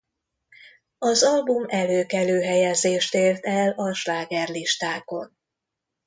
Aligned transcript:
Az 0.97 1.23
album 1.23 1.65
előkelő 1.67 2.41
helyezést 2.41 3.13
ért 3.13 3.45
el 3.45 3.69
a 3.71 3.93
slágerlistákon. 3.93 5.35